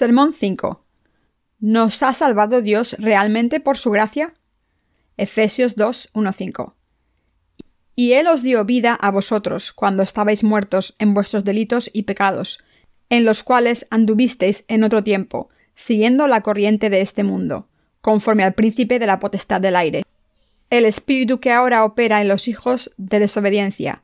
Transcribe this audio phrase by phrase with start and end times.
[0.00, 0.82] Sermón 5.
[1.58, 4.32] ¿Nos ha salvado Dios realmente por su gracia?
[5.18, 6.74] Efesios 2, 1, 5.
[7.96, 12.64] Y Él os dio vida a vosotros cuando estabais muertos en vuestros delitos y pecados,
[13.10, 17.68] en los cuales anduvisteis en otro tiempo, siguiendo la corriente de este mundo,
[18.00, 20.02] conforme al príncipe de la potestad del aire,
[20.70, 24.02] el espíritu que ahora opera en los hijos de desobediencia,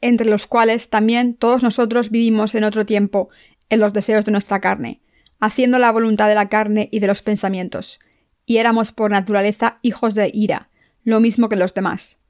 [0.00, 3.28] entre los cuales también todos nosotros vivimos en otro tiempo
[3.70, 5.00] en los deseos de nuestra carne,
[5.40, 8.00] haciendo la voluntad de la carne y de los pensamientos,
[8.44, 10.68] y éramos por naturaleza hijos de ira,
[11.02, 12.20] lo mismo que los demás.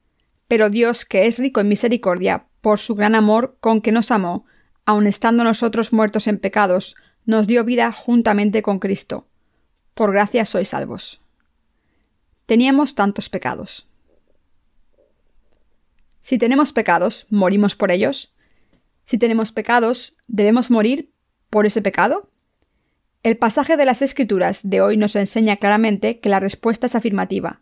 [0.47, 4.47] Pero Dios, que es rico en misericordia, por su gran amor con que nos amó,
[4.85, 6.95] aun estando nosotros muertos en pecados,
[7.25, 9.27] nos dio vida juntamente con Cristo.
[9.95, 11.21] Por gracia sois salvos
[12.51, 13.87] teníamos tantos pecados.
[16.21, 18.35] Si tenemos pecados, ¿morimos por ellos?
[19.05, 21.13] Si tenemos pecados, ¿debemos morir
[21.51, 22.31] por ese pecado?
[23.23, 27.61] El pasaje de las Escrituras de hoy nos enseña claramente que la respuesta es afirmativa.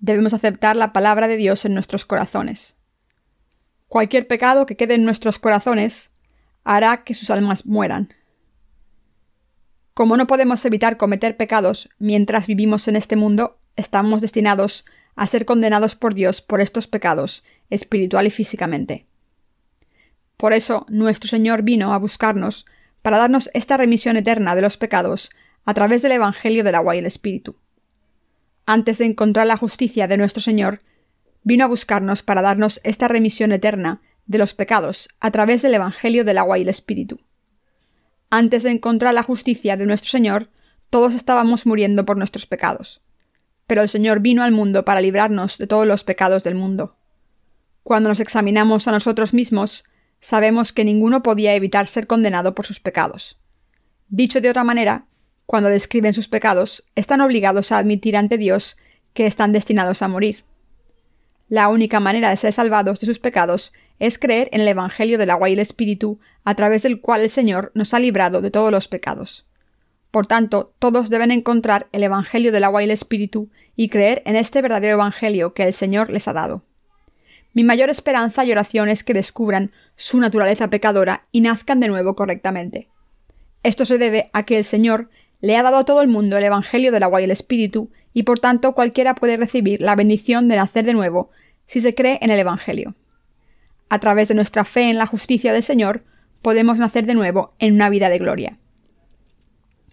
[0.00, 2.78] Debemos aceptar la palabra de Dios en nuestros corazones.
[3.86, 6.12] Cualquier pecado que quede en nuestros corazones
[6.64, 8.12] hará que sus almas mueran.
[9.92, 15.44] Como no podemos evitar cometer pecados mientras vivimos en este mundo, estamos destinados a ser
[15.44, 19.06] condenados por Dios por estos pecados, espiritual y físicamente.
[20.36, 22.66] Por eso nuestro Señor vino a buscarnos
[23.04, 25.30] para darnos esta remisión eterna de los pecados
[25.64, 27.56] a través del Evangelio del agua y el Espíritu.
[28.66, 30.80] Antes de encontrar la justicia de nuestro Señor,
[31.42, 36.24] vino a buscarnos para darnos esta remisión eterna de los pecados a través del Evangelio
[36.24, 37.20] del agua y el Espíritu.
[38.30, 40.48] Antes de encontrar la justicia de nuestro Señor,
[40.88, 43.04] todos estábamos muriendo por nuestros pecados
[43.66, 46.96] pero el Señor vino al mundo para librarnos de todos los pecados del mundo.
[47.82, 49.84] Cuando nos examinamos a nosotros mismos,
[50.24, 53.38] sabemos que ninguno podía evitar ser condenado por sus pecados.
[54.08, 55.04] Dicho de otra manera,
[55.44, 58.78] cuando describen sus pecados, están obligados a admitir ante Dios
[59.12, 60.44] que están destinados a morir.
[61.50, 65.28] La única manera de ser salvados de sus pecados es creer en el Evangelio del
[65.28, 68.72] agua y el Espíritu, a través del cual el Señor nos ha librado de todos
[68.72, 69.46] los pecados.
[70.10, 74.36] Por tanto, todos deben encontrar el Evangelio del agua y el Espíritu y creer en
[74.36, 76.62] este verdadero Evangelio que el Señor les ha dado.
[77.54, 82.16] Mi mayor esperanza y oración es que descubran su naturaleza pecadora y nazcan de nuevo
[82.16, 82.88] correctamente.
[83.62, 85.08] Esto se debe a que el Señor
[85.40, 88.24] le ha dado a todo el mundo el Evangelio del agua y el Espíritu, y
[88.24, 91.30] por tanto cualquiera puede recibir la bendición de nacer de nuevo
[91.64, 92.96] si se cree en el Evangelio.
[93.88, 96.02] A través de nuestra fe en la justicia del Señor,
[96.42, 98.58] podemos nacer de nuevo en una vida de gloria.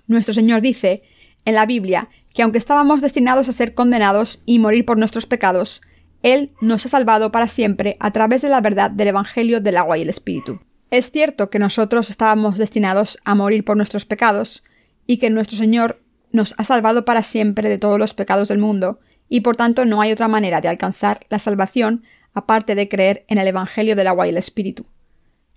[0.08, 1.04] Nuestro Señor dice
[1.46, 5.82] en la Biblia que aunque estábamos destinados a ser condenados y morir por nuestros pecados,
[6.24, 9.98] Él nos ha salvado para siempre a través de la verdad del Evangelio del agua
[9.98, 10.59] y el Espíritu.
[10.92, 14.64] Es cierto que nosotros estábamos destinados a morir por nuestros pecados,
[15.08, 19.00] y que nuestro Señor nos ha salvado para siempre de todos los pecados del mundo,
[19.30, 23.38] y por tanto no hay otra manera de alcanzar la salvación aparte de creer en
[23.38, 24.86] el Evangelio del agua y el Espíritu.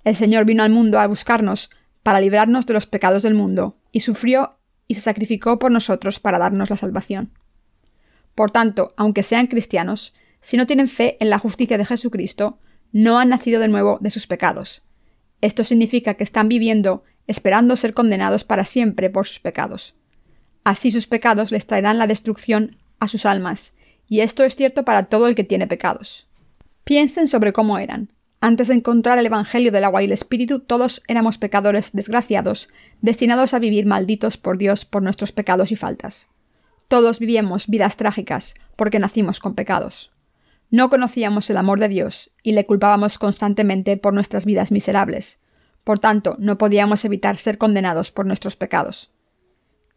[0.05, 1.71] El Señor vino al mundo a buscarnos
[2.03, 6.39] para librarnos de los pecados del mundo, y sufrió y se sacrificó por nosotros para
[6.39, 7.33] darnos la salvación.
[8.35, 12.59] Por tanto, aunque sean cristianos, si no tienen fe en la justicia de Jesucristo,
[12.93, 14.83] no han nacido de nuevo de sus pecados.
[15.41, 19.95] Esto significa que están viviendo esperando ser condenados para siempre por sus pecados.
[20.63, 23.75] Así sus pecados les traerán la destrucción a sus almas,
[24.07, 26.29] y esto es cierto para todo el que tiene pecados.
[26.85, 28.13] Piensen sobre cómo eran.
[28.43, 32.69] Antes de encontrar el Evangelio del agua y el Espíritu, todos éramos pecadores desgraciados,
[33.01, 36.29] destinados a vivir malditos por Dios por nuestros pecados y faltas.
[36.89, 40.14] Todos vivíamos vidas trágicas, porque nacimos con pecados.
[40.75, 45.41] No conocíamos el amor de Dios, y le culpábamos constantemente por nuestras vidas miserables.
[45.85, 49.13] Por tanto, no podíamos evitar ser condenados por nuestros pecados.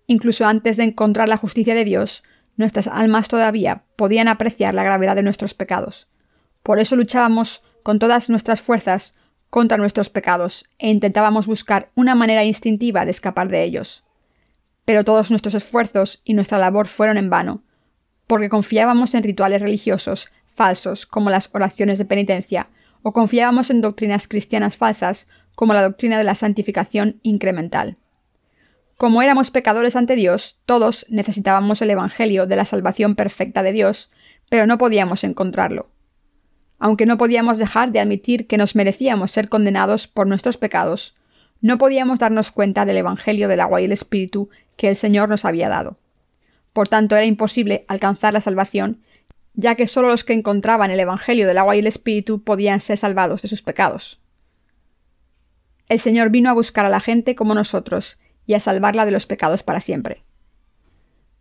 [0.05, 2.23] Incluso antes de encontrar la justicia de Dios,
[2.57, 6.09] nuestras almas todavía podían apreciar la gravedad de nuestros pecados.
[6.61, 9.15] Por eso luchábamos con todas nuestras fuerzas
[9.49, 14.03] contra nuestros pecados e intentábamos buscar una manera instintiva de escapar de ellos.
[14.85, 17.63] Pero todos nuestros esfuerzos y nuestra labor fueron en vano,
[18.27, 22.67] porque confiábamos en rituales religiosos falsos como las oraciones de penitencia,
[23.03, 27.95] o confiábamos en doctrinas cristianas falsas como la doctrina de la santificación incremental.
[28.97, 34.11] Como éramos pecadores ante Dios, todos necesitábamos el Evangelio de la salvación perfecta de Dios,
[34.49, 35.91] pero no podíamos encontrarlo
[36.79, 41.15] aunque no podíamos dejar de admitir que nos merecíamos ser condenados por nuestros pecados,
[41.59, 45.43] no podíamos darnos cuenta del Evangelio del agua y el Espíritu que el Señor nos
[45.43, 45.97] había dado.
[46.71, 49.01] Por tanto, era imposible alcanzar la salvación,
[49.57, 52.95] ya que sólo los que encontraban el Evangelio del agua y el Espíritu podían ser
[52.97, 54.21] salvados de sus pecados.
[55.89, 59.25] El Señor vino a buscar a la gente como nosotros, y a salvarla de los
[59.25, 60.23] pecados para siempre.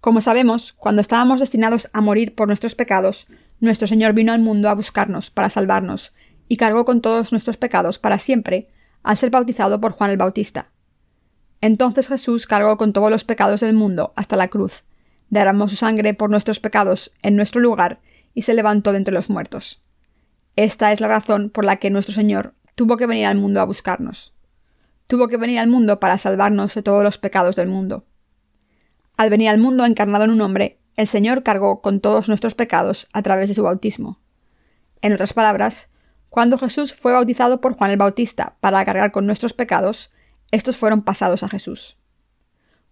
[0.00, 3.28] Como sabemos, cuando estábamos destinados a morir por nuestros pecados,
[3.60, 6.14] nuestro Señor vino al mundo a buscarnos para salvarnos,
[6.48, 8.70] y cargó con todos nuestros pecados para siempre,
[9.02, 10.70] al ser bautizado por Juan el Bautista.
[11.60, 14.84] Entonces Jesús cargó con todos los pecados del mundo hasta la cruz,
[15.30, 18.00] derramó su sangre por nuestros pecados en nuestro lugar
[18.34, 19.82] y se levantó de entre los muertos.
[20.56, 23.64] Esta es la razón por la que nuestro Señor tuvo que venir al mundo a
[23.64, 24.34] buscarnos.
[25.06, 28.04] Tuvo que venir al mundo para salvarnos de todos los pecados del mundo.
[29.16, 33.08] Al venir al mundo encarnado en un hombre, el Señor cargó con todos nuestros pecados
[33.12, 34.20] a través de su bautismo.
[35.02, 35.90] En otras palabras,
[36.28, 40.10] cuando Jesús fue bautizado por Juan el Bautista para cargar con nuestros pecados,
[40.50, 41.98] estos fueron pasados a Jesús.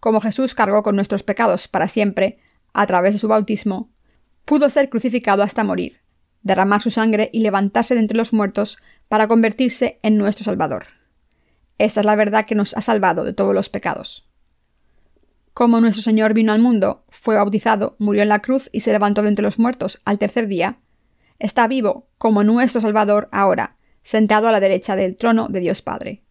[0.05, 2.37] Como Jesús cargó con nuestros pecados para siempre,
[2.75, 3.89] a través de su bautismo,
[4.45, 6.03] pudo ser crucificado hasta morir,
[6.43, 8.77] derramar su sangre y levantarse de entre los muertos
[9.09, 10.89] para convertirse en nuestro Salvador.
[11.79, 14.29] Esta es la verdad que nos ha salvado de todos los pecados.
[15.55, 19.23] Como nuestro Señor vino al mundo, fue bautizado, murió en la cruz y se levantó
[19.23, 20.81] de entre los muertos al tercer día,
[21.39, 26.24] está vivo como nuestro Salvador ahora, sentado a la derecha del trono de Dios Padre.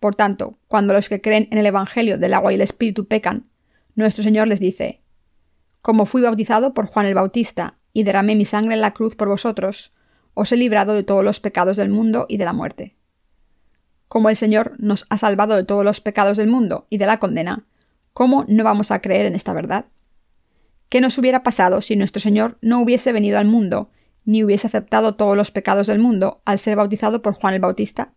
[0.00, 3.48] Por tanto, cuando los que creen en el Evangelio del agua y el Espíritu pecan,
[3.94, 5.02] nuestro Señor les dice
[5.82, 9.28] Como fui bautizado por Juan el Bautista y derramé mi sangre en la cruz por
[9.28, 9.92] vosotros,
[10.34, 12.96] os he librado de todos los pecados del mundo y de la muerte.
[14.06, 17.18] Como el Señor nos ha salvado de todos los pecados del mundo y de la
[17.18, 17.66] condena,
[18.12, 19.86] ¿cómo no vamos a creer en esta verdad?
[20.88, 23.90] ¿Qué nos hubiera pasado si nuestro Señor no hubiese venido al mundo,
[24.24, 28.14] ni hubiese aceptado todos los pecados del mundo al ser bautizado por Juan el Bautista?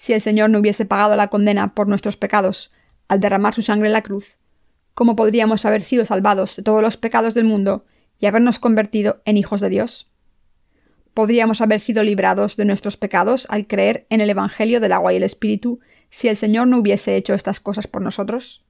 [0.00, 2.72] Si el Señor no hubiese pagado la condena por nuestros pecados
[3.08, 4.38] al derramar su sangre en la cruz,
[4.94, 7.84] ¿cómo podríamos haber sido salvados de todos los pecados del mundo
[8.18, 10.10] y habernos convertido en hijos de Dios?
[11.12, 15.16] podríamos haber sido librados de nuestros pecados al creer en el Evangelio del agua y
[15.16, 18.64] el Espíritu si el Señor no hubiese hecho estas cosas por nosotros?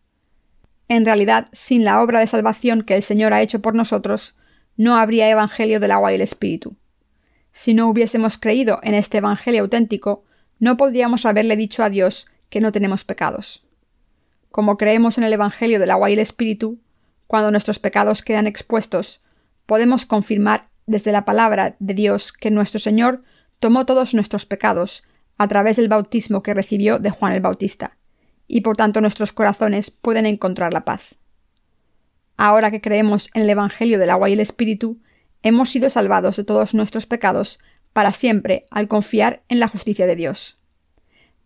[0.88, 4.34] En realidad, sin la obra de salvación que el Señor ha hecho por nosotros,
[4.76, 6.74] no habría Evangelio del agua y el Espíritu.
[7.52, 10.24] Si no hubiésemos creído en este Evangelio auténtico,
[10.60, 13.64] no podríamos haberle dicho a Dios que no tenemos pecados.
[14.50, 16.78] Como creemos en el Evangelio del agua y el Espíritu,
[17.26, 19.20] cuando nuestros pecados quedan expuestos,
[19.66, 23.22] podemos confirmar desde la palabra de Dios que nuestro Señor
[23.58, 25.04] tomó todos nuestros pecados
[25.38, 27.96] a través del bautismo que recibió de Juan el Bautista,
[28.46, 31.14] y por tanto nuestros corazones pueden encontrar la paz.
[32.36, 34.98] Ahora que creemos en el Evangelio del agua y el Espíritu,
[35.42, 37.60] hemos sido salvados de todos nuestros pecados
[37.92, 40.58] para siempre al confiar en la justicia de Dios.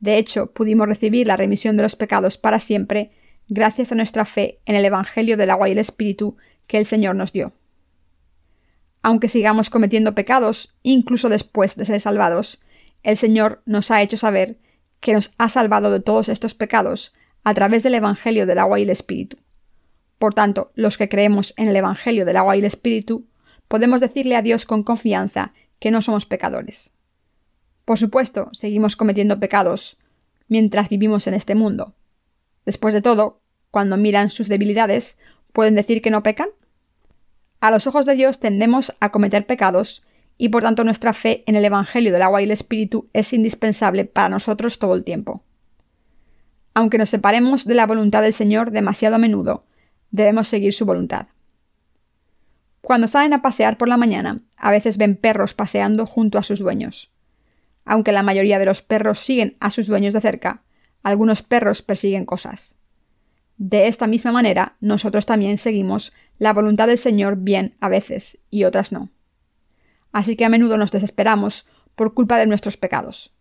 [0.01, 3.11] De hecho, pudimos recibir la remisión de los pecados para siempre
[3.49, 6.37] gracias a nuestra fe en el Evangelio del agua y el Espíritu
[6.67, 7.53] que el Señor nos dio
[9.05, 12.63] aunque sigamos cometiendo pecados, incluso después de ser salvados,
[13.03, 14.57] el Señor nos ha hecho saber
[15.01, 17.13] que nos ha salvado de todos estos pecados
[17.43, 19.37] a través del Evangelio del agua y el Espíritu.
[20.19, 23.27] Por tanto, los que creemos en el Evangelio del agua y el Espíritu,
[23.69, 26.95] podemos decirle a Dios con confianza que no somos pecadores.
[27.85, 29.99] Por supuesto, seguimos cometiendo pecados
[30.49, 31.95] mientras vivimos en este mundo.
[32.65, 33.41] Después de todo,
[33.71, 35.19] cuando miran sus debilidades,
[35.53, 36.49] ¿pueden decir que no pecan?
[37.61, 40.03] A los ojos de Dios tendemos a cometer pecados,
[40.37, 44.05] y por tanto nuestra fe en el Evangelio del agua y el Espíritu es indispensable
[44.05, 45.43] para nosotros todo el tiempo.
[46.75, 49.65] Aunque nos separemos de la voluntad del Señor demasiado a menudo,
[50.11, 51.29] debemos seguir su voluntad.
[52.85, 56.59] Cuando salen a pasear por la mañana, a veces ven perros paseando junto a sus
[56.59, 57.11] dueños.
[57.87, 60.65] Aunque la mayoría de los perros siguen a sus dueños de cerca,
[61.03, 62.77] algunos perros persiguen cosas.
[63.57, 68.65] De esta misma manera, nosotros también seguimos la voluntad del Señor bien a veces y
[68.65, 69.09] otras no.
[70.13, 73.33] Así que a menudo nos desesperamos por culpa de nuestros pecados.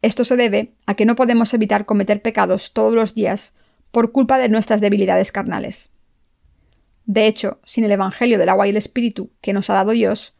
[0.00, 3.56] Esto se debe a que no podemos evitar cometer pecados todos los días
[3.90, 5.89] por culpa de nuestras debilidades carnales.
[7.10, 10.34] De hecho, sin el Evangelio del agua y el Espíritu que nos ha dado Dios,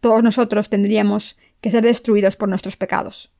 [0.00, 3.30] todos nosotros tendríamos que ser destruidos por nuestros pecados.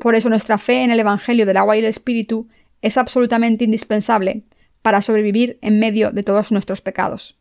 [0.00, 2.48] Por eso nuestra fe en el Evangelio del agua y el Espíritu
[2.80, 4.44] es absolutamente indispensable
[4.80, 7.36] para sobrevivir en medio de todos nuestros pecados.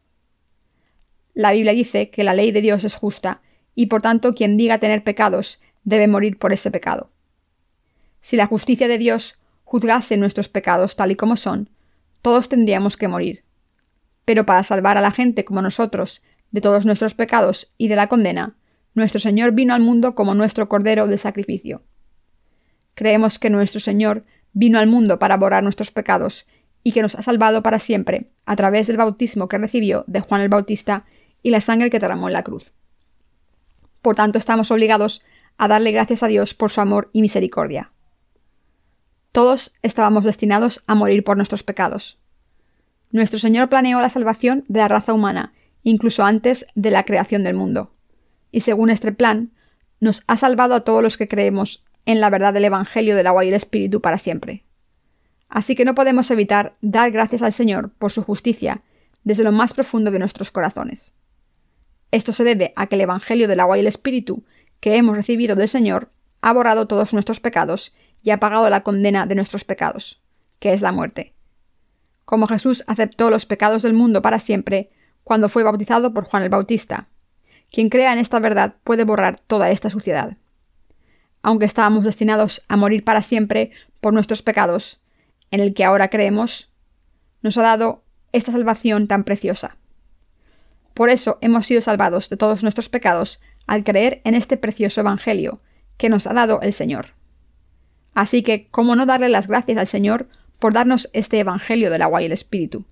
[1.34, 3.40] La Biblia dice que la ley de Dios es justa,
[3.76, 7.12] y por tanto quien diga tener pecados debe morir por ese pecado.
[8.20, 11.70] Si la justicia de Dios juzgase nuestros pecados tal y como son,
[12.22, 13.47] todos tendríamos que morir.
[14.28, 18.08] Pero para salvar a la gente como nosotros de todos nuestros pecados y de la
[18.08, 18.58] condena,
[18.94, 21.82] nuestro Señor vino al mundo como nuestro Cordero de sacrificio.
[22.94, 26.46] Creemos que nuestro Señor vino al mundo para borrar nuestros pecados
[26.84, 30.42] y que nos ha salvado para siempre a través del bautismo que recibió de Juan
[30.42, 31.06] el Bautista
[31.42, 32.74] y la sangre que derramó en la cruz.
[34.02, 35.24] Por tanto, estamos obligados
[35.58, 37.94] a darle gracias a Dios por su amor y misericordia.
[39.32, 42.20] Todos estábamos destinados a morir por nuestros pecados.
[43.12, 45.52] Nuestro Señor planeó la salvación de la raza humana,
[45.84, 47.94] incluso antes de la creación del mundo.
[48.52, 49.52] Y según este plan,
[50.00, 53.46] nos ha salvado a todos los que creemos en la verdad del Evangelio del agua
[53.46, 54.64] y el Espíritu para siempre.
[55.50, 58.82] Así que no podemos evitar dar gracias al Señor por su justicia
[59.24, 61.16] desde lo más profundo de nuestros corazones.
[62.12, 64.44] Esto se debe a que el Evangelio del agua y el Espíritu
[64.80, 66.12] que hemos recibido del Señor
[66.42, 70.22] ha borrado todos nuestros pecados y ha pagado la condena de nuestros pecados,
[70.60, 71.34] que es la muerte.
[72.28, 74.90] Como Jesús aceptó los pecados del mundo para siempre
[75.24, 77.08] cuando fue bautizado por Juan el Bautista.
[77.72, 80.36] Quien crea en esta verdad puede borrar toda esta suciedad.
[81.42, 85.00] Aunque estábamos destinados a morir para siempre por nuestros pecados,
[85.52, 86.70] en el que ahora creemos,
[87.44, 88.04] nos ha dado
[88.34, 89.78] esta salvación tan preciosa.
[90.94, 95.62] Por eso hemos sido salvados de todos nuestros pecados al creer en este precioso Evangelio
[95.96, 97.14] que nos ha dado el Señor.
[98.14, 100.28] Así que, ¿cómo no darle las gracias al Señor
[100.60, 102.86] por darnos este Evangelio del agua y el Espíritu?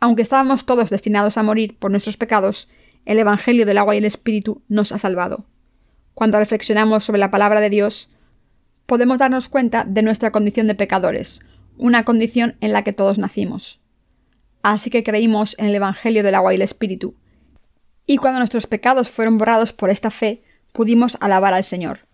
[0.00, 2.68] Aunque estábamos todos destinados a morir por nuestros pecados,
[3.04, 5.44] el Evangelio del agua y el Espíritu nos ha salvado.
[6.14, 8.10] Cuando reflexionamos sobre la palabra de Dios,
[8.86, 11.40] podemos darnos cuenta de nuestra condición de pecadores,
[11.76, 13.80] una condición en la que todos nacimos.
[14.62, 17.14] Así que creímos en el Evangelio del agua y el Espíritu.
[18.06, 22.07] Y cuando nuestros pecados fueron borrados por esta fe, pudimos alabar al Señor.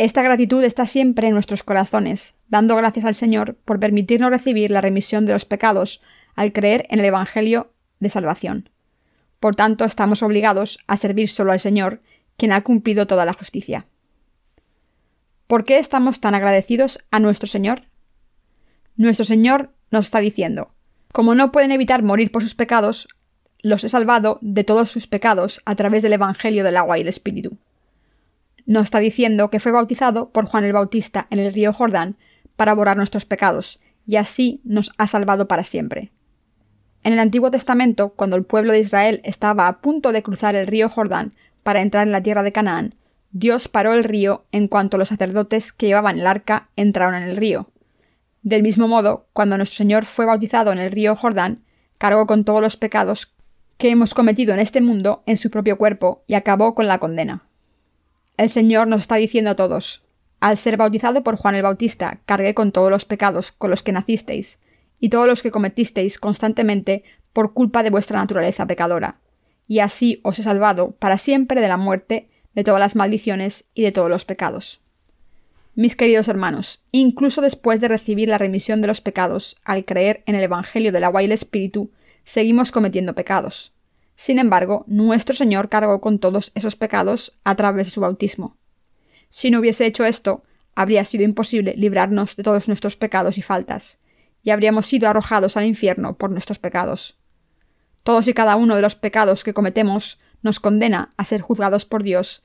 [0.00, 4.80] Esta gratitud está siempre en nuestros corazones, dando gracias al Señor por permitirnos recibir la
[4.80, 6.00] remisión de los pecados
[6.34, 8.70] al creer en el Evangelio de salvación.
[9.40, 12.00] Por tanto, estamos obligados a servir solo al Señor,
[12.38, 13.88] quien ha cumplido toda la justicia.
[15.46, 17.82] ¿Por qué estamos tan agradecidos a nuestro Señor?
[18.96, 20.72] Nuestro Señor nos está diciendo,
[21.12, 23.06] como no pueden evitar morir por sus pecados,
[23.60, 27.08] los he salvado de todos sus pecados a través del Evangelio del agua y el
[27.08, 27.58] Espíritu.
[28.66, 32.16] Nos está diciendo que fue bautizado por Juan el Bautista en el río Jordán
[32.56, 36.12] para borrar nuestros pecados, y así nos ha salvado para siempre.
[37.02, 40.66] En el Antiguo Testamento, cuando el pueblo de Israel estaba a punto de cruzar el
[40.66, 42.94] río Jordán para entrar en la tierra de Canaán,
[43.32, 47.36] Dios paró el río en cuanto los sacerdotes que llevaban el arca entraron en el
[47.36, 47.70] río.
[48.42, 51.62] Del mismo modo, cuando nuestro Señor fue bautizado en el río Jordán,
[51.98, 53.34] cargó con todos los pecados
[53.78, 57.49] que hemos cometido en este mundo en su propio cuerpo y acabó con la condena.
[58.40, 60.02] El Señor nos está diciendo a todos,
[60.40, 63.92] al ser bautizado por Juan el Bautista, cargué con todos los pecados con los que
[63.92, 64.62] nacisteis,
[64.98, 67.04] y todos los que cometisteis constantemente
[67.34, 69.20] por culpa de vuestra naturaleza pecadora,
[69.68, 73.82] y así os he salvado para siempre de la muerte de todas las maldiciones y
[73.82, 74.80] de todos los pecados.
[75.74, 80.34] Mis queridos hermanos, incluso después de recibir la remisión de los pecados, al creer en
[80.34, 81.90] el Evangelio del agua y el Espíritu,
[82.24, 83.74] seguimos cometiendo pecados.
[84.20, 88.58] Sin embargo, nuestro Señor cargó con todos esos pecados a través de su bautismo.
[89.30, 90.42] Si no hubiese hecho esto,
[90.74, 93.98] habría sido imposible librarnos de todos nuestros pecados y faltas,
[94.42, 97.16] y habríamos sido arrojados al infierno por nuestros pecados.
[98.02, 102.02] Todos y cada uno de los pecados que cometemos nos condena a ser juzgados por
[102.02, 102.42] Dios,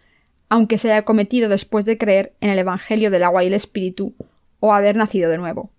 [0.47, 4.15] aunque se haya cometido después de creer en el Evangelio del agua y el Espíritu,
[4.61, 5.71] o haber nacido de nuevo.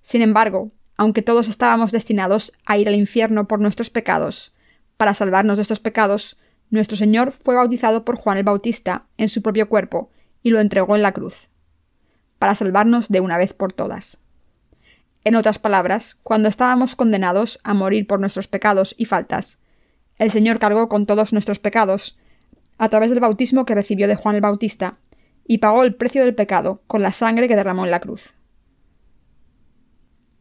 [0.00, 4.54] Sin embargo, aunque todos estábamos destinados a ir al infierno por nuestros pecados,
[5.00, 6.36] para salvarnos de estos pecados,
[6.68, 10.10] nuestro Señor fue bautizado por Juan el Bautista en su propio cuerpo
[10.42, 11.48] y lo entregó en la cruz,
[12.38, 14.18] para salvarnos de una vez por todas.
[15.24, 19.62] En otras palabras, cuando estábamos condenados a morir por nuestros pecados y faltas,
[20.18, 22.18] el Señor cargó con todos nuestros pecados,
[22.76, 24.98] a través del bautismo que recibió de Juan el Bautista,
[25.46, 28.34] y pagó el precio del pecado con la sangre que derramó en la cruz.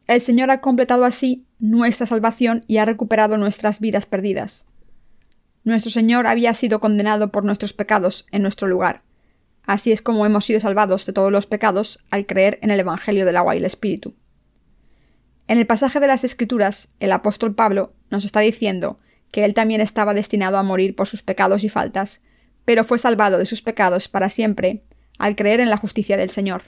[0.06, 4.66] El Señor ha completado así nuestra salvación y ha recuperado nuestras vidas perdidas.
[5.64, 9.02] Nuestro Señor había sido condenado por nuestros pecados en nuestro lugar.
[9.64, 13.26] Así es como hemos sido salvados de todos los pecados al creer en el Evangelio
[13.26, 14.16] del agua y el Espíritu.
[15.48, 19.00] En el pasaje de las Escrituras, el apóstol Pablo nos está diciendo
[19.32, 22.24] que él también estaba destinado a morir por sus pecados y faltas,
[22.66, 24.84] pero fue salvado de sus pecados para siempre
[25.18, 26.64] al creer en la justicia del Señor.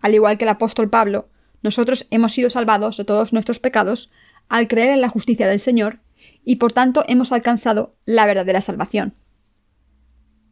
[0.00, 1.28] Al igual que el apóstol Pablo,
[1.62, 4.10] nosotros hemos sido salvados de todos nuestros pecados
[4.48, 6.00] al creer en la justicia del Señor
[6.44, 9.14] y por tanto hemos alcanzado la verdadera salvación.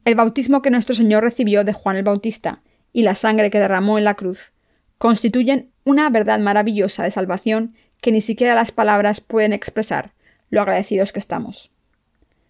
[0.05, 2.63] El bautismo que nuestro Señor recibió de Juan el Bautista
[2.93, 4.53] y la sangre que derramó en la cruz
[4.99, 10.13] constituyen una verdad maravillosa de salvación que ni siquiera las palabras pueden expresar
[10.49, 11.71] lo agradecidos que estamos.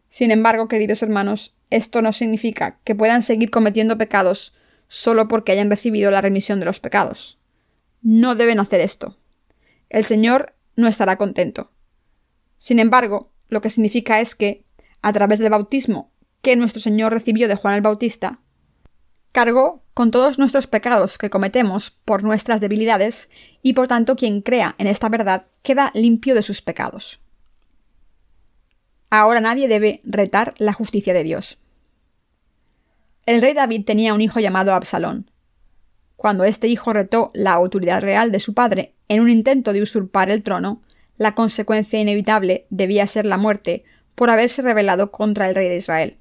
[0.08, 4.54] Sin embargo, queridos hermanos, esto no significa que puedan seguir cometiendo pecados
[4.88, 7.39] solo porque hayan recibido la remisión de los pecados.
[8.02, 9.16] No deben hacer esto.
[9.88, 11.71] El Señor no estará contento.
[12.59, 14.64] Sin embargo, lo que significa es que,
[15.02, 16.11] a través del bautismo
[16.42, 18.40] que nuestro Señor recibió de Juan el Bautista,
[19.33, 23.28] cargó con todos nuestros pecados que cometemos por nuestras debilidades,
[23.62, 27.21] y por tanto quien crea en esta verdad queda limpio de sus pecados.
[29.11, 31.59] Ahora nadie debe retar la justicia de Dios.
[33.26, 35.29] El rey David tenía un hijo llamado Absalón.
[36.20, 40.28] Cuando este hijo retó la autoridad real de su padre en un intento de usurpar
[40.28, 40.82] el trono,
[41.16, 43.84] la consecuencia inevitable debía ser la muerte
[44.16, 46.18] por haberse rebelado contra el rey de Israel.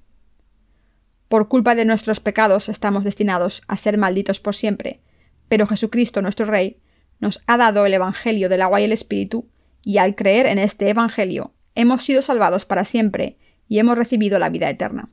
[1.27, 5.01] Por culpa de nuestros pecados estamos destinados a ser malditos por siempre,
[5.50, 6.77] pero Jesucristo nuestro Rey
[7.20, 9.50] nos ha dado el Evangelio del agua y el Espíritu,
[9.84, 13.38] y al creer en este Evangelio hemos sido salvados para siempre
[13.68, 15.10] y hemos recibido la vida eterna.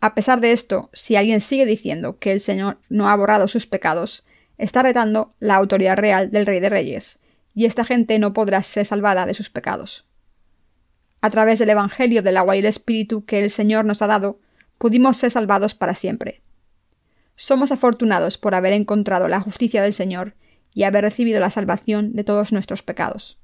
[0.00, 3.66] A pesar de esto, si alguien sigue diciendo que el Señor no ha borrado sus
[3.66, 4.24] pecados,
[4.56, 7.20] está retando la autoridad real del Rey de Reyes,
[7.54, 10.06] y esta gente no podrá ser salvada de sus pecados.
[11.20, 14.38] A través del Evangelio del agua y el Espíritu que el Señor nos ha dado,
[14.78, 16.42] pudimos ser salvados para siempre.
[17.34, 20.34] Somos afortunados por haber encontrado la justicia del Señor
[20.72, 23.40] y haber recibido la salvación de todos nuestros pecados.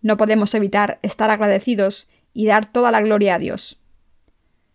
[0.00, 3.81] No podemos evitar estar agradecidos y dar toda la gloria a Dios.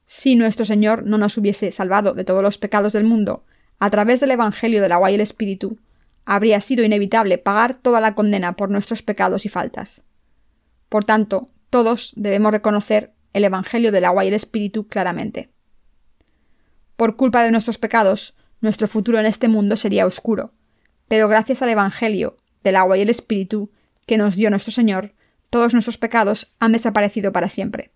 [0.10, 3.44] Si nuestro Señor no nos hubiese salvado de todos los pecados del mundo
[3.78, 5.80] a través del Evangelio del agua y el Espíritu,
[6.24, 10.06] habría sido inevitable pagar toda la condena por nuestros pecados y faltas.
[10.88, 15.50] Por tanto, todos debemos reconocer el Evangelio del agua y el Espíritu claramente.
[16.96, 20.54] Por culpa de nuestros pecados, nuestro futuro en este mundo sería oscuro,
[21.10, 23.72] pero gracias al Evangelio, del agua y el Espíritu,
[24.06, 25.12] que nos dio nuestro Señor,
[25.50, 27.92] todos nuestros pecados han desaparecido para siempre.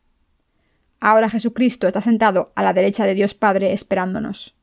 [1.01, 4.53] Ahora Jesucristo está sentado a la derecha de Dios Padre esperándonos.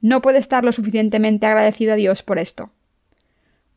[0.00, 2.72] No puede estar lo suficientemente agradecido a Dios por esto.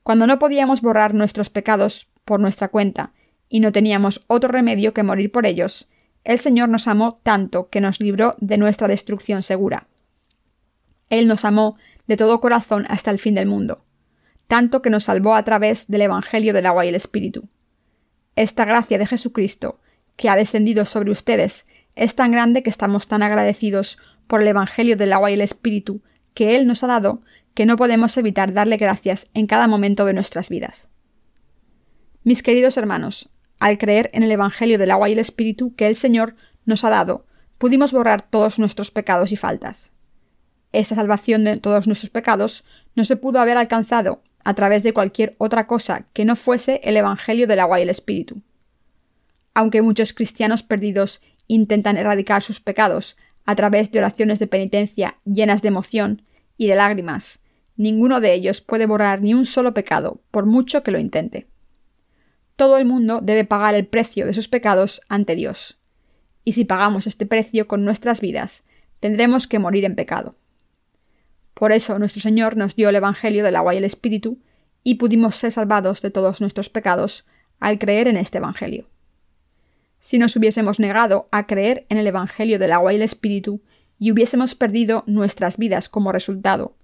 [0.02, 3.12] Cuando no podíamos borrar nuestros pecados por nuestra cuenta
[3.48, 5.88] y no teníamos otro remedio que morir por ellos,
[6.24, 9.88] el Señor nos amó tanto que nos libró de nuestra destrucción segura.
[11.10, 13.86] Él nos amó de todo corazón hasta el fin del mundo,
[14.48, 17.48] tanto que nos salvó a través del Evangelio del agua y el Espíritu.
[18.36, 19.80] Esta gracia de Jesucristo,
[20.18, 24.98] que ha descendido sobre ustedes, es tan grande que estamos tan agradecidos por el Evangelio
[24.98, 26.02] del agua y el Espíritu
[26.34, 27.22] que Él nos ha dado,
[27.54, 30.90] que no podemos evitar darle gracias en cada momento de nuestras vidas.
[32.24, 35.96] Mis queridos hermanos, al creer en el Evangelio del agua y el Espíritu que el
[35.96, 37.26] Señor nos ha dado,
[37.58, 39.94] pudimos borrar todos nuestros pecados y faltas.
[40.74, 45.36] Esta salvación de todos nuestros pecados no se pudo haber alcanzado a través de cualquier
[45.40, 48.42] otra cosa que no fuese el Evangelio del agua y el Espíritu.
[49.58, 55.62] Aunque muchos cristianos perdidos intentan erradicar sus pecados a través de oraciones de penitencia llenas
[55.62, 56.22] de emoción
[56.58, 57.42] y de lágrimas,
[57.76, 61.48] ninguno de ellos puede borrar ni un solo pecado, por mucho que lo intente
[62.58, 65.80] todo el mundo debe pagar el precio de sus pecados ante Dios.
[66.44, 68.66] Y si pagamos este precio con nuestras vidas,
[69.00, 70.36] tendremos que morir en pecado.
[71.54, 74.40] Por eso nuestro Señor nos dio el Evangelio del agua y el Espíritu,
[74.84, 77.28] y pudimos ser salvados de todos nuestros pecados
[77.60, 78.88] al creer en este Evangelio.
[80.08, 83.60] Si nos hubiésemos negado a creer en el Evangelio del agua y el Espíritu,
[84.00, 86.78] y hubiésemos perdido nuestras vidas como resultado,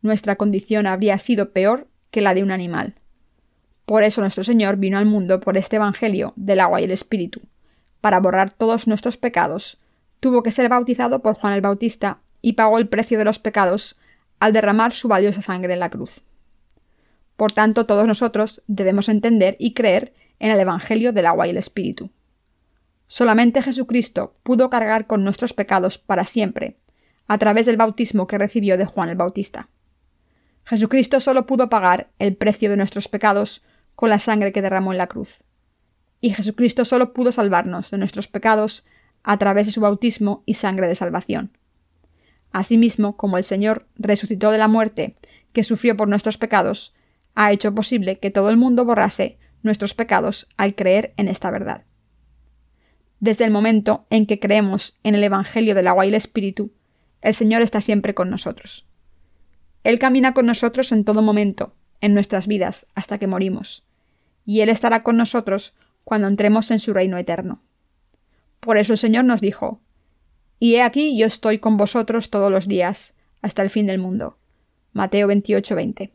[0.00, 2.94] nuestra condición habría sido peor que la de un animal.
[3.84, 7.40] Por eso nuestro Señor vino al mundo por este Evangelio del agua y el Espíritu,
[8.00, 9.78] para borrar todos nuestros pecados,
[10.20, 13.98] tuvo que ser bautizado por Juan el Bautista y pagó el precio de los pecados
[14.38, 16.22] al derramar su valiosa sangre en la cruz.
[17.36, 21.56] Por tanto, todos nosotros debemos entender y creer en el Evangelio del agua y el
[21.56, 22.12] Espíritu.
[23.08, 26.76] Solamente Jesucristo pudo cargar con nuestros pecados para siempre,
[27.26, 29.70] a través del bautismo que recibió de Juan el Bautista.
[30.64, 34.98] Jesucristo solo pudo pagar el precio de nuestros pecados con la sangre que derramó en
[34.98, 35.40] la cruz.
[36.20, 38.84] Y Jesucristo solo pudo salvarnos de nuestros pecados
[39.22, 41.56] a través de su bautismo y sangre de salvación.
[42.52, 45.16] Asimismo, como el Señor resucitó de la muerte
[45.52, 46.94] que sufrió por nuestros pecados,
[47.34, 51.84] ha hecho posible que todo el mundo borrase nuestros pecados al creer en esta verdad.
[53.20, 56.72] Desde el momento en que creemos en el Evangelio del agua y el Espíritu,
[57.20, 58.86] el Señor está siempre con nosotros.
[59.84, 63.84] Él camina con nosotros en todo momento, en nuestras vidas, hasta que morimos
[64.48, 67.60] y Él estará con nosotros cuando entremos en su reino eterno.
[68.60, 69.82] Por eso el Señor nos dijo,
[70.58, 74.38] Y he aquí yo estoy con vosotros todos los días, hasta el fin del mundo.
[74.94, 76.12] Mateo 28, 20.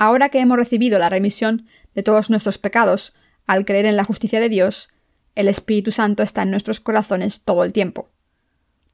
[0.00, 3.14] Ahora que hemos recibido la remisión de todos nuestros pecados,
[3.46, 4.88] al creer en la justicia de Dios,
[5.34, 8.08] el Espíritu Santo está en nuestros corazones todo el tiempo.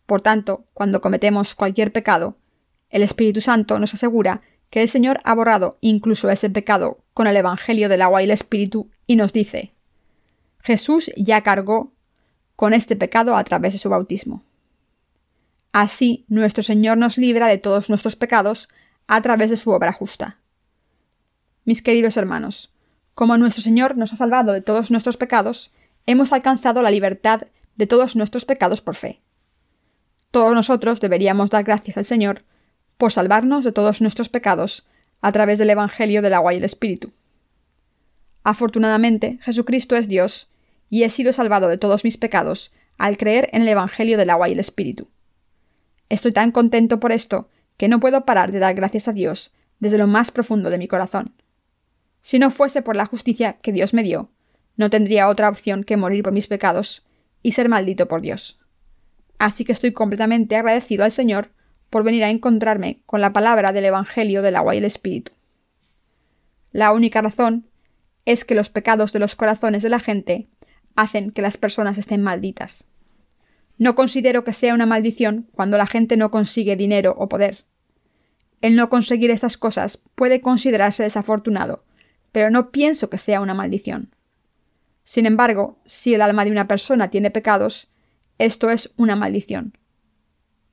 [0.06, 2.36] Por tanto, cuando cometemos cualquier pecado,
[2.88, 7.36] el Espíritu Santo nos asegura que el Señor ha borrado incluso ese pecado con el
[7.36, 9.72] Evangelio del agua y el Espíritu y nos dice
[10.62, 11.92] Jesús ya cargó
[12.56, 14.44] con este pecado a través de su bautismo.
[15.72, 18.68] Así nuestro Señor nos libra de todos nuestros pecados
[19.06, 20.38] a través de su obra justa.
[21.64, 22.72] Mis queridos hermanos,
[23.14, 25.72] como nuestro Señor nos ha salvado de todos nuestros pecados,
[26.06, 27.42] hemos alcanzado la libertad
[27.76, 29.20] de todos nuestros pecados por fe.
[30.30, 32.44] Todos nosotros deberíamos dar gracias al Señor
[32.98, 34.86] por salvarnos de todos nuestros pecados
[35.20, 37.12] a través del Evangelio del agua y el Espíritu.
[38.42, 40.48] Afortunadamente, Jesucristo es Dios,
[40.88, 44.48] y he sido salvado de todos mis pecados al creer en el Evangelio del agua
[44.48, 45.08] y el Espíritu.
[46.08, 49.98] Estoy tan contento por esto que no puedo parar de dar gracias a Dios desde
[49.98, 51.32] lo más profundo de mi corazón.
[52.22, 54.28] Si no fuese por la justicia que Dios me dio,
[54.80, 57.04] no tendría otra opción que morir por mis pecados
[57.42, 58.58] y ser maldito por Dios.
[59.38, 61.50] Así que estoy completamente agradecido al Señor
[61.90, 65.32] por venir a encontrarme con la palabra del Evangelio del agua y el Espíritu.
[66.72, 67.68] La única razón
[68.24, 70.48] es que los pecados de los corazones de la gente
[70.96, 72.88] hacen que las personas estén malditas.
[73.76, 77.66] No considero que sea una maldición cuando la gente no consigue dinero o poder.
[78.62, 81.84] El no conseguir estas cosas puede considerarse desafortunado,
[82.32, 84.14] pero no pienso que sea una maldición.
[85.04, 87.88] Sin embargo, si el alma de una persona tiene pecados,
[88.38, 89.76] esto es una maldición.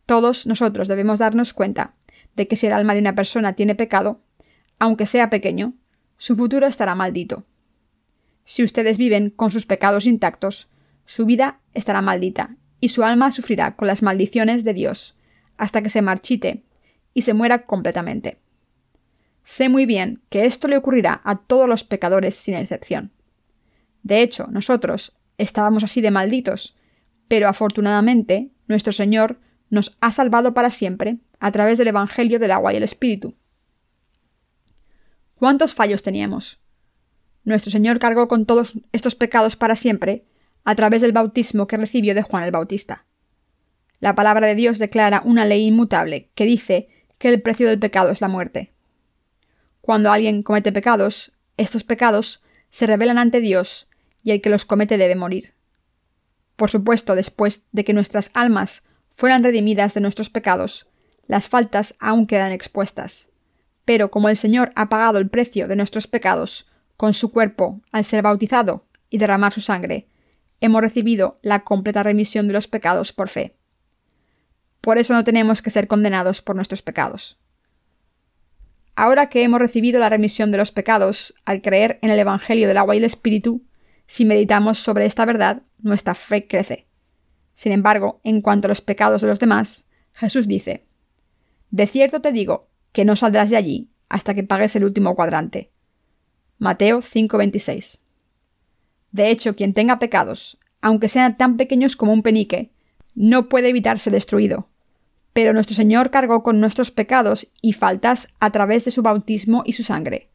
[0.06, 1.96] Todos nosotros debemos darnos cuenta
[2.36, 4.22] de que si el alma de una persona tiene pecado,
[4.80, 5.74] aunque sea pequeño,
[6.18, 7.46] su futuro estará maldito.
[8.46, 10.72] Si ustedes viven con sus pecados intactos,
[11.06, 15.18] su vida estará maldita y su alma sufrirá con las maldiciones de Dios
[15.58, 16.64] hasta que se marchite
[17.14, 18.40] y se muera completamente.
[19.44, 23.12] Sé muy bien que esto le ocurrirá a todos los pecadores sin excepción.
[24.08, 26.78] De hecho, nosotros estábamos así de malditos,
[27.28, 29.38] pero afortunadamente nuestro Señor
[29.70, 33.36] nos ha salvado para siempre a través del Evangelio del agua y el Espíritu.
[35.36, 36.62] ¿Cuántos fallos teníamos?
[37.44, 40.24] Nuestro Señor cargó con todos estos pecados para siempre
[40.64, 43.04] a través del bautismo que recibió de Juan el Bautista.
[44.00, 48.10] La palabra de Dios declara una ley inmutable que dice que el precio del pecado
[48.12, 48.72] es la muerte.
[49.82, 53.90] Cuando alguien comete pecados, estos pecados se revelan ante Dios
[54.28, 55.54] y el que los comete debe morir.
[56.58, 60.86] Por supuesto, después de que nuestras almas fueran redimidas de nuestros pecados,
[61.28, 63.30] las faltas aún quedan expuestas.
[63.86, 68.04] Pero como el Señor ha pagado el precio de nuestros pecados con su cuerpo al
[68.04, 70.10] ser bautizado y derramar su sangre,
[70.60, 73.56] hemos recibido la completa remisión de los pecados por fe.
[74.82, 77.40] Por eso no tenemos que ser condenados por nuestros pecados.
[78.94, 82.78] Ahora que hemos recibido la remisión de los pecados al creer en el Evangelio del
[82.78, 83.64] agua y el Espíritu,
[84.08, 86.88] si meditamos sobre esta verdad, nuestra fe crece.
[87.54, 90.86] Sin embargo, en cuanto a los pecados de los demás, Jesús dice,
[91.72, 95.72] De cierto te digo que no saldrás de allí hasta que pagues el último cuadrante.
[96.58, 98.04] Mateo 5:26.
[99.12, 102.72] De hecho, quien tenga pecados, aunque sean tan pequeños como un penique,
[103.14, 104.70] no puede evitar ser destruido.
[105.34, 109.74] Pero nuestro Señor cargó con nuestros pecados y faltas a través de su bautismo y
[109.74, 110.30] su sangre.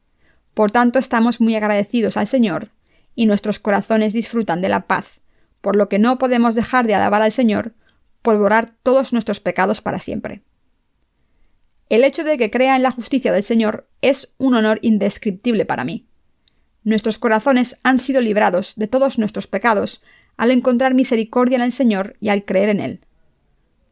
[0.54, 2.70] Por tanto, estamos muy agradecidos al Señor,
[3.14, 5.22] y nuestros corazones disfrutan de la paz
[5.62, 7.72] por lo que no podemos dejar de alabar al Señor
[8.20, 10.42] por borrar todos nuestros pecados para siempre.
[11.88, 15.84] El hecho de que crea en la justicia del Señor es un honor indescriptible para
[15.84, 16.06] mí.
[16.84, 20.02] Nuestros corazones han sido librados de todos nuestros pecados
[20.36, 23.00] al encontrar misericordia en el Señor y al creer en Él.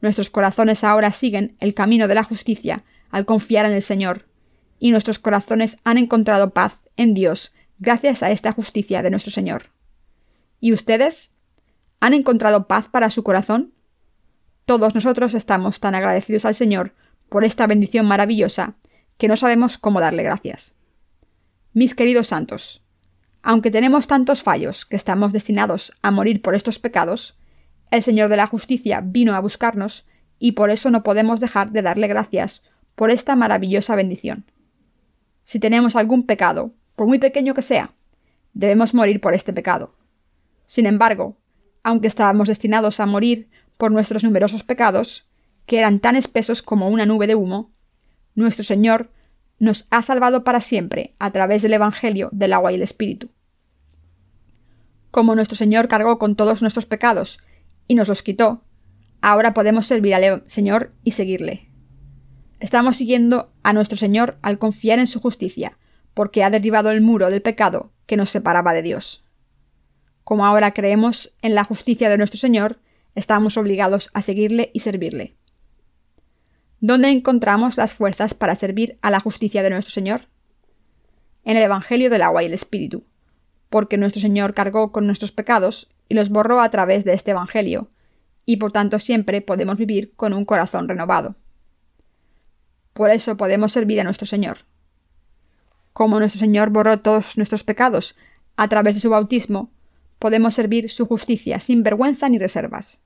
[0.01, 4.27] Nuestros corazones ahora siguen el camino de la justicia al confiar en el Señor,
[4.79, 9.71] y nuestros corazones han encontrado paz en Dios gracias a esta justicia de nuestro Señor.
[10.61, 11.33] ¿Y ustedes?
[11.99, 13.73] ¿Han encontrado paz para su corazón?
[14.67, 16.95] Todos nosotros estamos tan agradecidos al Señor
[17.29, 18.75] por esta bendición maravillosa
[19.17, 20.77] que no sabemos cómo darle gracias.
[21.73, 22.85] Mis queridos santos,
[23.43, 27.39] aunque tenemos tantos fallos que estamos destinados a morir por estos pecados,
[27.91, 30.07] el Señor de la justicia vino a buscarnos
[30.39, 32.65] y por eso no podemos dejar de darle gracias
[32.95, 34.45] por esta maravillosa bendición.
[35.45, 37.95] Si tenemos algún pecado, por muy pequeño que sea,
[38.53, 39.95] debemos morir por este pecado.
[40.67, 41.39] Sin embargo,
[41.83, 45.27] aunque estábamos destinados a morir por nuestros numerosos pecados,
[45.65, 47.73] que eran tan espesos como una nube de humo,
[48.35, 49.11] nuestro Señor
[49.59, 53.31] nos ha salvado para siempre a través del Evangelio del agua y el Espíritu.
[55.11, 57.41] Como nuestro Señor cargó con todos nuestros pecados
[57.89, 58.63] y nos los quitó,
[59.23, 61.71] ahora podemos servir al Señor y seguirle.
[62.59, 65.79] Estamos siguiendo a nuestro Señor al confiar en su justicia,
[66.21, 69.25] porque ha derribado el muro del pecado que nos separaba de Dios.
[70.23, 72.79] Como ahora creemos en la justicia de nuestro Señor,
[73.15, 75.39] estamos obligados a seguirle y servirle.
[76.79, 80.27] ¿Dónde encontramos las fuerzas para servir a la justicia de nuestro Señor?
[81.43, 83.07] En el Evangelio del agua y el Espíritu,
[83.71, 87.89] porque nuestro Señor cargó con nuestros pecados y los borró a través de este Evangelio,
[88.45, 91.37] y por tanto siempre podemos vivir con un corazón renovado.
[92.93, 94.69] Por eso podemos servir a nuestro Señor.
[95.93, 98.17] Como nuestro Señor borró todos nuestros pecados
[98.57, 99.71] a través de su bautismo,
[100.19, 103.03] podemos servir su justicia sin vergüenza ni reservas.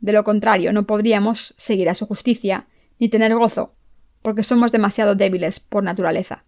[0.00, 2.66] De lo contrario, no podríamos seguir a su justicia
[2.98, 3.74] ni tener gozo,
[4.22, 6.44] porque somos demasiado débiles por naturaleza.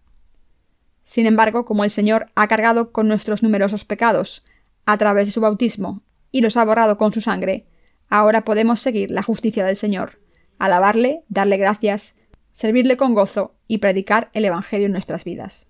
[1.03, 4.43] Sin embargo, como el Señor ha cargado con nuestros numerosos pecados
[4.85, 7.65] a través de su bautismo y los ha borrado con su sangre,
[8.09, 10.19] ahora podemos seguir la justicia del Señor,
[10.57, 12.17] alabarle, darle gracias,
[12.55, 15.67] servirle con gozo y predicar el Evangelio en nuestras vidas.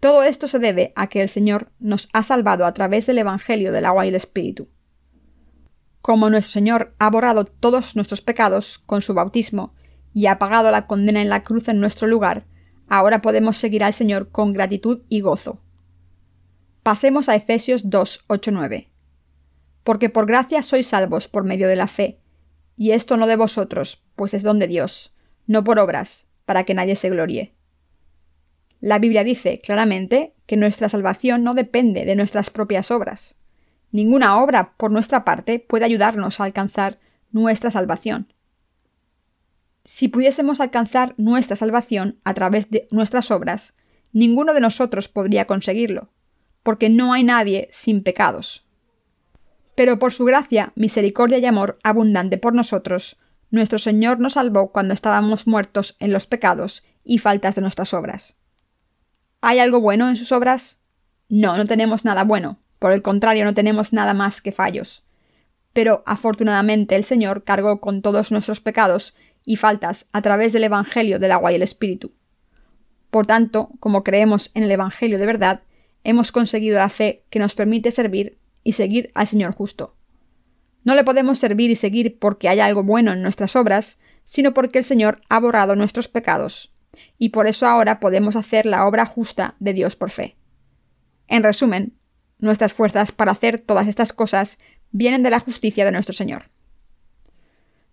[0.00, 3.70] Todo esto se debe a que el Señor nos ha salvado a través del Evangelio
[3.70, 4.68] del agua y el Espíritu.
[6.00, 9.74] Como nuestro Señor ha borrado todos nuestros pecados con su bautismo
[10.14, 12.46] y ha pagado la condena en la cruz en nuestro lugar,
[12.88, 15.60] ahora podemos seguir al Señor con gratitud y gozo.
[16.82, 18.92] Pasemos a Efesios 2, 8, 9
[19.84, 22.20] porque por gracia sois salvos por medio de la fe,
[22.76, 25.11] y esto no de vosotros, pues es don de Dios,
[25.46, 27.52] no por obras, para que nadie se glorie.
[28.80, 33.38] La Biblia dice claramente que nuestra salvación no depende de nuestras propias obras.
[33.92, 36.98] Ninguna obra por nuestra parte puede ayudarnos a alcanzar
[37.30, 38.32] nuestra salvación.
[39.84, 43.76] Si pudiésemos alcanzar nuestra salvación a través de nuestras obras,
[44.12, 46.10] ninguno de nosotros podría conseguirlo,
[46.62, 48.66] porque no hay nadie sin pecados.
[49.74, 53.18] Pero por su gracia, misericordia y amor abundante por nosotros,
[53.52, 58.36] nuestro Señor nos salvó cuando estábamos muertos en los pecados y faltas de nuestras obras.
[59.42, 60.80] ¿Hay algo bueno en sus obras?
[61.28, 62.58] No, no tenemos nada bueno.
[62.78, 65.04] Por el contrario, no tenemos nada más que fallos.
[65.72, 71.18] Pero afortunadamente el Señor cargó con todos nuestros pecados y faltas a través del Evangelio
[71.18, 72.12] del agua y el Espíritu.
[73.10, 75.62] Por tanto, como creemos en el Evangelio de verdad,
[76.04, 79.94] hemos conseguido la fe que nos permite servir y seguir al Señor justo.
[80.84, 84.78] No le podemos servir y seguir porque haya algo bueno en nuestras obras, sino porque
[84.78, 86.72] el Señor ha borrado nuestros pecados,
[87.18, 90.36] y por eso ahora podemos hacer la obra justa de Dios por fe.
[91.28, 91.94] En resumen,
[92.38, 94.58] nuestras fuerzas para hacer todas estas cosas
[94.90, 96.50] vienen de la justicia de nuestro Señor.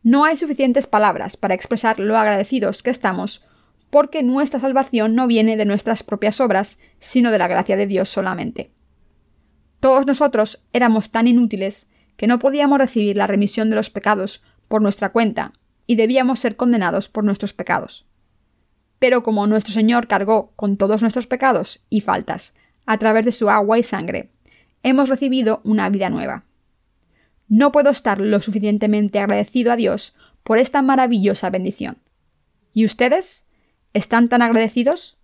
[0.02, 3.46] No hay suficientes palabras para expresar lo agradecidos que estamos
[3.90, 8.10] porque nuestra salvación no viene de nuestras propias obras, sino de la gracia de Dios
[8.10, 8.72] solamente.
[9.80, 14.82] Todos nosotros éramos tan inútiles que no podíamos recibir la remisión de los pecados por
[14.82, 15.54] nuestra cuenta
[15.88, 18.08] y debíamos ser condenados por nuestros pecados.
[19.00, 22.56] Pero como nuestro Señor cargó con todos nuestros pecados y faltas
[22.86, 24.32] a través de su agua y sangre,
[24.84, 26.44] hemos recibido una vida nueva.
[27.48, 32.00] No puedo estar lo suficientemente agradecido a Dios por esta maravillosa bendición.
[32.74, 33.48] ¿Y ustedes?
[33.94, 35.18] ¿Están tan agradecidos?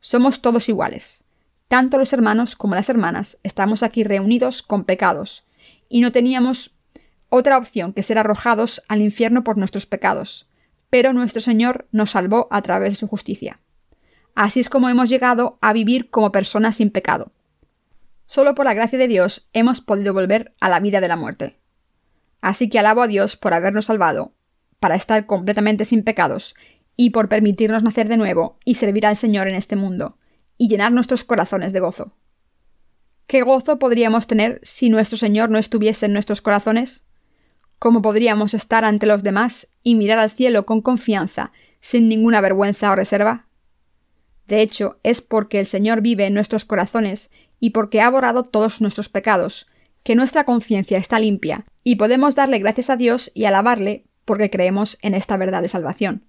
[0.00, 1.24] Somos todos iguales.
[1.68, 5.44] Tanto los hermanos como las hermanas estamos aquí reunidos con pecados,
[5.90, 6.70] y no teníamos
[7.28, 10.48] otra opción que ser arrojados al infierno por nuestros pecados,
[10.88, 13.60] pero nuestro Señor nos salvó a través de su justicia.
[14.34, 17.32] Así es como hemos llegado a vivir como personas sin pecado.
[18.26, 21.58] Solo por la gracia de Dios hemos podido volver a la vida de la muerte.
[22.40, 24.32] Así que alabo a Dios por habernos salvado,
[24.78, 26.54] para estar completamente sin pecados,
[26.96, 30.16] y por permitirnos nacer de nuevo y servir al Señor en este mundo,
[30.56, 32.12] y llenar nuestros corazones de gozo.
[33.30, 37.04] ¿Qué gozo podríamos tener si nuestro Señor no estuviese en nuestros corazones?
[37.78, 42.90] ¿Cómo podríamos estar ante los demás y mirar al cielo con confianza, sin ninguna vergüenza
[42.90, 43.46] o reserva?
[44.48, 48.80] De hecho, es porque el Señor vive en nuestros corazones y porque ha borrado todos
[48.80, 49.68] nuestros pecados,
[50.02, 54.98] que nuestra conciencia está limpia y podemos darle gracias a Dios y alabarle porque creemos
[55.02, 56.24] en esta verdad de salvación.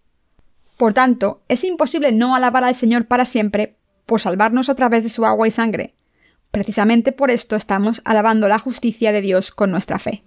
[0.78, 5.10] Por tanto, es imposible no alabar al Señor para siempre por salvarnos a través de
[5.10, 5.96] su agua y sangre.
[6.52, 10.24] Precisamente por esto estamos alabando la justicia de Dios con nuestra fe.